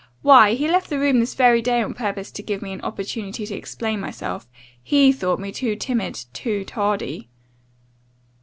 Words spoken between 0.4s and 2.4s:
he left the room this very day on purpose